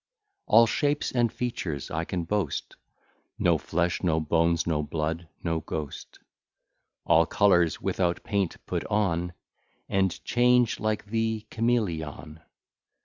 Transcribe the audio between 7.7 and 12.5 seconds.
without paint, put on, And change like the cameleon.